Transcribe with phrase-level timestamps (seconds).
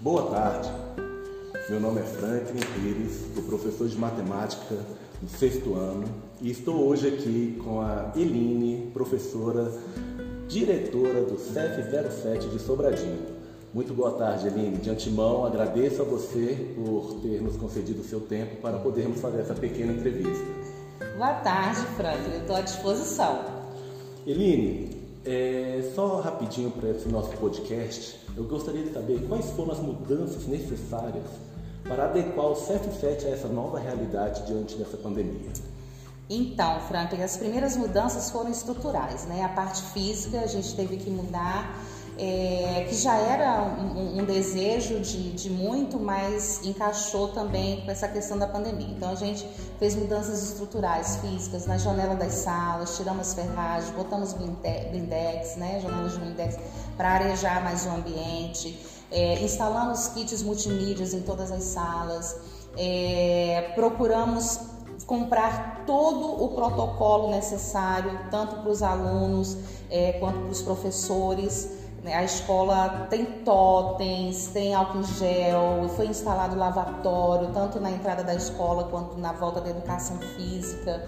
[0.00, 0.70] Boa tarde.
[1.68, 4.74] Meu nome é Franklin Pires, sou professor de matemática
[5.20, 6.06] no sexto ano
[6.40, 9.70] e estou hoje aqui com a Eline, professora
[10.48, 11.82] diretora do CEF
[12.22, 13.18] 07 de Sobradinho.
[13.74, 14.78] Muito boa tarde, Eline.
[14.78, 19.40] De antemão, agradeço a você por ter nos concedido o seu tempo para podermos fazer
[19.40, 20.46] essa pequena entrevista.
[21.18, 22.38] Boa tarde, Franklin.
[22.38, 23.38] Estou à disposição.
[24.26, 29.78] Eline, é, só rapidinho para esse nosso podcast, eu gostaria de saber quais foram as
[29.78, 31.24] mudanças necessárias
[31.84, 35.50] para adequar o CF7 a essa nova realidade diante dessa pandemia.
[36.28, 39.42] Então, Franklin, as primeiras mudanças foram estruturais, né?
[39.42, 41.76] A parte física a gente teve que mudar
[42.18, 48.08] é, que já era um, um desejo de, de, muito, mas encaixou também com essa
[48.08, 48.88] questão da pandemia.
[48.88, 49.46] Então a gente
[49.78, 56.18] fez mudanças estruturais, físicas, na janela das salas, tiramos ferragens, botamos blindex, né, janelas de
[56.18, 56.58] blindex,
[56.96, 58.78] para arejar mais o ambiente,
[59.10, 62.36] é, instalamos kits multimídias em todas as salas,
[62.76, 64.60] é, procuramos
[65.06, 69.56] comprar todo o protocolo necessário, tanto para os alunos
[69.90, 71.79] é, quanto para os professores.
[72.02, 72.14] Né?
[72.14, 78.34] A escola tem totens, tem álcool em gel, foi instalado lavatório, tanto na entrada da
[78.34, 81.06] escola quanto na volta da educação física.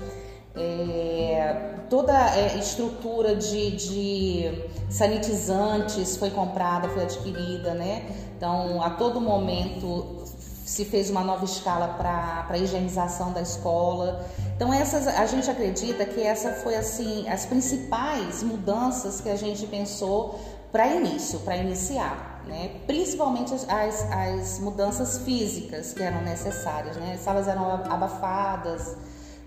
[0.55, 8.05] É, toda é, estrutura de, de, sanitizantes foi comprada, foi adquirida, né?
[8.37, 10.23] Então, a todo momento
[10.67, 14.27] se fez uma nova escala para a higienização da escola.
[14.55, 19.67] Então, essas, a gente acredita que essa foi assim as principais mudanças que a gente
[19.67, 20.39] pensou
[20.73, 22.81] para início, para iniciar, né?
[22.87, 27.13] principalmente as, as, mudanças físicas que eram necessárias, né?
[27.15, 28.97] as salas eram abafadas,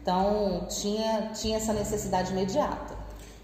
[0.02, 2.94] então tinha, tinha essa necessidade imediata.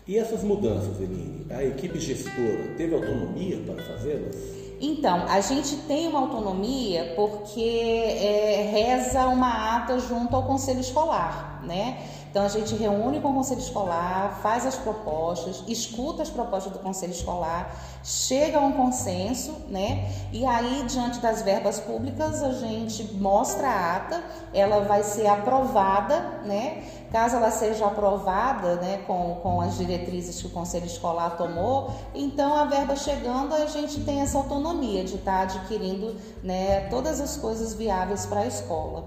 [0.08, 4.36] E essas mudanças, Eline, a equipe gestora teve autonomia para fazê-las?
[4.84, 11.62] Então, a gente tem uma autonomia porque é, reza uma ata junto ao conselho escolar,
[11.64, 12.00] né?
[12.32, 16.80] Então a gente reúne com o conselho escolar, faz as propostas, escuta as propostas do
[16.80, 17.76] conselho escolar,
[18.06, 20.10] chega a um consenso, né?
[20.32, 26.40] E aí, diante das verbas públicas, a gente mostra a ata, ela vai ser aprovada,
[26.46, 26.84] né?
[27.12, 32.56] Caso ela seja aprovada, né, com, com as diretrizes que o conselho escolar tomou, então
[32.56, 37.74] a verba chegando, a gente tem essa autonomia de estar adquirindo, né, todas as coisas
[37.74, 39.06] viáveis para a escola.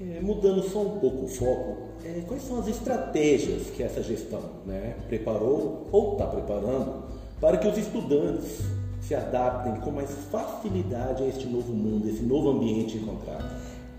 [0.00, 4.42] É, mudando só um pouco o foco, é, quais são as estratégias que essa gestão
[4.66, 7.04] né, preparou ou está preparando
[7.40, 8.60] para que os estudantes
[9.00, 13.44] se adaptem com mais facilidade a este novo mundo, esse novo ambiente encontrado?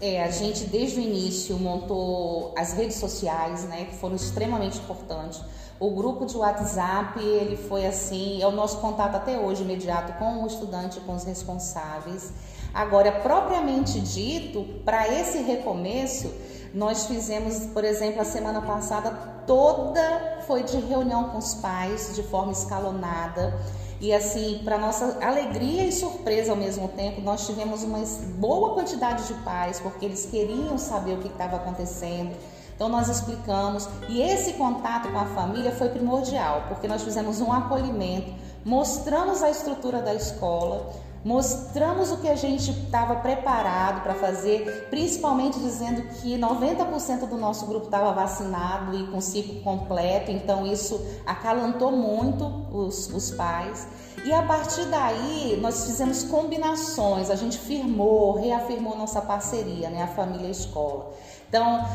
[0.01, 5.41] É, a gente desde o início montou as redes sociais, né, que foram extremamente importantes.
[5.84, 10.42] O grupo de WhatsApp, ele foi assim, é o nosso contato até hoje imediato com
[10.42, 12.32] o estudante, com os responsáveis.
[12.74, 16.32] Agora, propriamente dito, para esse recomeço,
[16.74, 19.12] nós fizemos, por exemplo, a semana passada
[19.46, 23.54] toda foi de reunião com os pais, de forma escalonada.
[24.00, 28.00] E assim, para nossa alegria e surpresa ao mesmo tempo, nós tivemos uma
[28.38, 32.34] boa quantidade de pais, porque eles queriam saber o que estava acontecendo.
[32.76, 37.52] Então nós explicamos e esse contato com a família foi primordial, porque nós fizemos um
[37.52, 38.34] acolhimento,
[38.66, 40.92] mostramos a estrutura da escola,
[41.24, 47.66] Mostramos o que a gente estava preparado para fazer, principalmente dizendo que 90% do nosso
[47.66, 53.88] grupo estava vacinado e com ciclo completo, então isso acalantou muito os, os pais.
[54.26, 60.08] E a partir daí nós fizemos combinações, a gente firmou, reafirmou nossa parceria, né, a
[60.08, 61.14] família escola.
[61.53, 61.86] Então,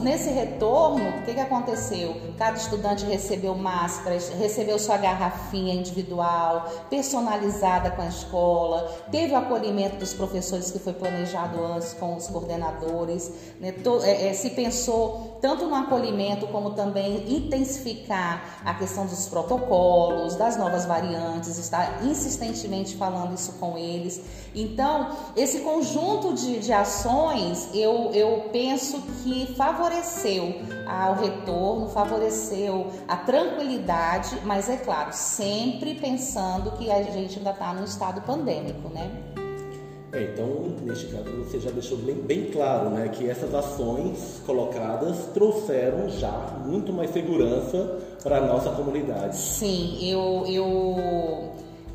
[0.00, 2.16] nesse retorno, o que, que aconteceu?
[2.38, 9.96] Cada estudante recebeu máscaras, recebeu sua garrafinha individual, personalizada com a escola, teve o acolhimento
[9.96, 13.30] dos professores que foi planejado antes com os coordenadores.
[13.60, 13.74] Né?
[14.02, 20.56] É, é, se pensou tanto no acolhimento como também intensificar a questão dos protocolos, das
[20.56, 24.22] novas variantes, está insistentemente falando isso com eles.
[24.54, 30.54] Então, esse conjunto de, de ações, eu, eu penso que favoreceu
[30.86, 37.72] ao retorno, favoreceu a tranquilidade, mas é claro, sempre pensando que a gente ainda está
[37.72, 39.10] no estado pandêmico, né?
[40.12, 40.46] É, então,
[40.82, 46.30] neste caso, você já deixou bem, bem, claro né, que essas ações colocadas trouxeram já
[46.66, 49.34] muito mais segurança para a nossa comunidade.
[49.34, 51.41] Sim, eu, eu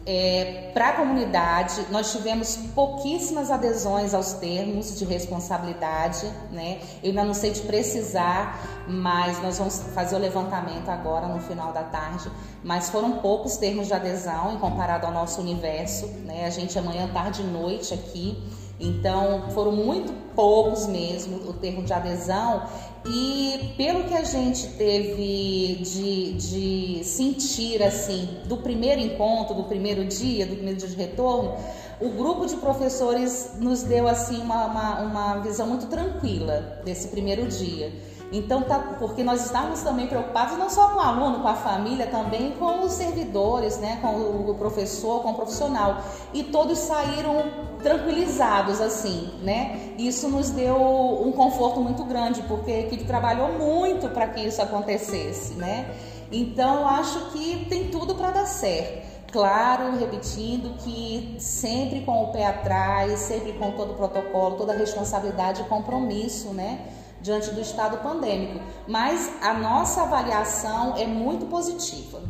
[0.09, 6.80] é, para a comunidade, nós tivemos pouquíssimas adesões aos termos de responsabilidade, né?
[7.04, 11.74] Eu ainda não sei de precisar, mas nós vamos fazer o levantamento agora no final
[11.74, 12.31] da tarde.
[12.63, 16.45] Mas foram poucos termos de adesão em comparado ao nosso universo, né?
[16.45, 18.42] A gente amanhã, tarde e noite aqui.
[18.79, 22.68] Então, foram muito poucos mesmo o termo de adesão
[23.06, 30.06] e pelo que a gente teve de, de sentir assim do primeiro encontro, do primeiro
[30.06, 31.56] dia, do primeiro dia de retorno,
[32.00, 37.47] o grupo de professores nos deu assim uma, uma, uma visão muito tranquila desse primeiro
[37.47, 37.91] dia.
[38.31, 42.07] Então, tá, porque nós estávamos também preocupados não só com o aluno, com a família,
[42.07, 46.03] também com os servidores, né, com o professor, com o profissional.
[46.33, 49.94] E todos saíram tranquilizados, assim, né?
[49.97, 54.62] Isso nos deu um conforto muito grande, porque a equipe trabalhou muito para que isso
[54.62, 55.89] acontecesse, né?
[56.31, 59.07] Então, acho que tem tudo para dar certo.
[59.31, 64.75] Claro, repetindo que sempre com o pé atrás, sempre com todo o protocolo, toda a
[64.75, 66.80] responsabilidade e compromisso, né?
[67.27, 68.59] Diante do estado pandêmico.
[68.88, 72.21] Mas a nossa avaliação é muito positiva.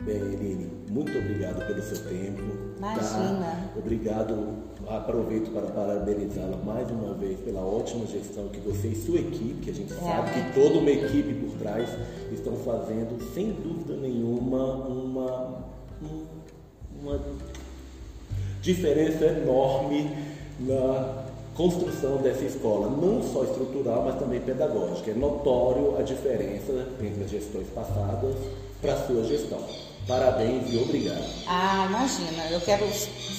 [0.00, 2.42] Bem, Eline, muito obrigado pelo seu tempo.
[2.76, 3.40] Imagina.
[3.40, 3.78] Tá?
[3.78, 4.62] Obrigado.
[4.88, 9.70] Aproveito para parabenizá-la mais uma vez pela ótima gestão que você e sua equipe, que
[9.70, 10.32] a gente Realmente.
[10.34, 11.88] sabe que toda uma equipe por trás
[12.32, 15.64] estão fazendo, sem dúvida nenhuma, uma,
[17.00, 17.20] uma
[18.60, 20.10] diferença enorme
[20.58, 25.10] na construção dessa escola, não só estrutural, mas também pedagógica.
[25.10, 28.34] É notório a diferença entre as gestões passadas
[28.80, 29.60] para a sua gestão.
[30.06, 31.24] Parabéns e obrigado.
[31.46, 32.84] Ah, imagina, eu quero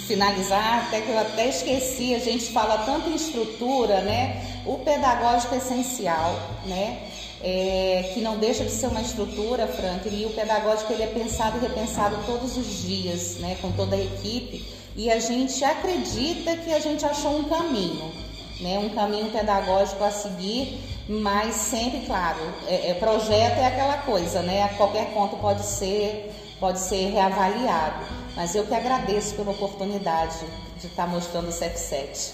[0.08, 4.62] finalizar, até que eu até esqueci, a gente fala tanto em estrutura, né?
[4.66, 7.10] O pedagógico é essencial, né?
[7.46, 11.58] É, que não deixa de ser uma estrutura, Frank, e o pedagógico ele é pensado
[11.58, 13.58] e repensado todos os dias, né?
[13.62, 18.12] Com toda a equipe e a gente acredita que a gente achou um caminho,
[18.62, 18.78] né?
[18.80, 20.80] um caminho pedagógico a seguir,
[21.10, 24.64] mas sempre, claro, é, é, projeto é aquela coisa, né?
[24.64, 28.06] A qualquer ponto pode ser, pode ser reavaliado.
[28.36, 30.40] Mas eu que agradeço pela oportunidade
[30.80, 32.32] de estar mostrando o CEP7.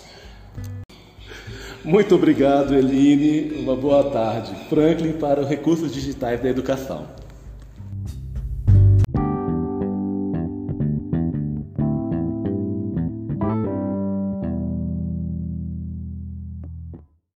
[1.84, 3.60] Muito obrigado, Eline.
[3.60, 4.54] Uma boa tarde.
[4.70, 7.08] Franklin para os Recursos Digitais da Educação.